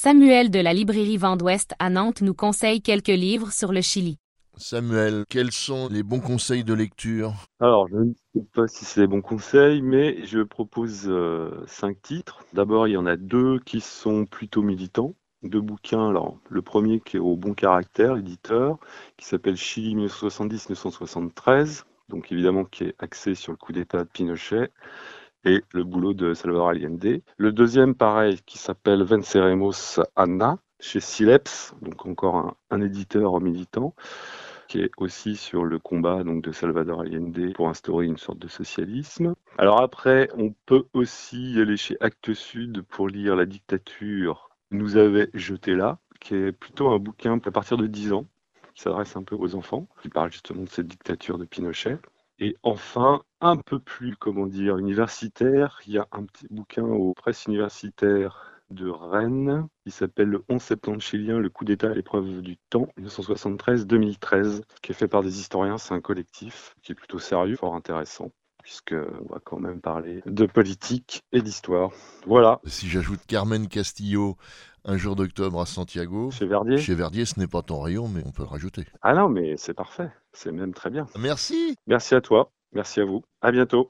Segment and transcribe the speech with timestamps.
[0.00, 4.16] Samuel de la librairie Vent d'Ouest à Nantes nous conseille quelques livres sur le Chili.
[4.56, 7.34] Samuel, quels sont les bons conseils de lecture?
[7.58, 12.00] Alors, je ne sais pas si c'est les bons conseils, mais je propose euh, cinq
[12.00, 12.44] titres.
[12.52, 15.16] D'abord, il y en a deux qui sont plutôt militants.
[15.42, 16.10] Deux bouquins.
[16.10, 18.78] Alors, le premier qui est au bon caractère, éditeur,
[19.16, 24.70] qui s'appelle Chili 1970-1973, donc évidemment qui est axé sur le coup d'État de Pinochet
[25.44, 27.20] et le boulot de Salvador Allende.
[27.36, 33.94] Le deuxième, pareil, qui s'appelle Venceremos Anna, chez Sileps, donc encore un, éditeur militant,
[34.68, 38.48] qui est aussi sur le combat donc, de Salvador Allende pour instaurer une sorte de
[38.48, 39.34] socialisme.
[39.56, 45.30] Alors après, on peut aussi aller chez Actes Sud pour lire La dictature nous avait
[45.34, 48.26] jeté là, qui est plutôt un bouquin à partir de 10 ans,
[48.74, 51.98] qui s'adresse un peu aux enfants, qui parle justement de cette dictature de Pinochet.
[52.40, 57.14] Et enfin, un peu plus, comment dire, universitaire, il y a un petit bouquin aux
[57.14, 62.42] presses universitaires de Rennes qui s'appelle Le 11 septembre chilien, le coup d'État à l'épreuve
[62.42, 65.78] du temps, 1973-2013, qui est fait par des historiens.
[65.78, 68.30] C'est un collectif qui est plutôt sérieux, fort intéressant
[68.68, 71.90] puisqu'on va quand même parler de politique et d'histoire.
[72.26, 72.60] Voilà.
[72.66, 74.36] Si j'ajoute Carmen Castillo,
[74.84, 76.30] un jour d'octobre à Santiago.
[76.30, 76.76] Chez Verdier.
[76.76, 78.84] Chez Verdier, ce n'est pas ton rayon, mais on peut le rajouter.
[79.00, 80.10] Ah non, mais c'est parfait.
[80.34, 81.06] C'est même très bien.
[81.18, 81.76] Merci.
[81.86, 82.50] Merci à toi.
[82.72, 83.24] Merci à vous.
[83.40, 83.88] À bientôt.